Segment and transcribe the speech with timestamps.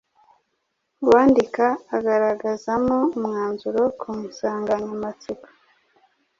[1.03, 1.65] Uwandika
[1.97, 5.47] agaragazamo umwanzuro ku nsanganyamatsiko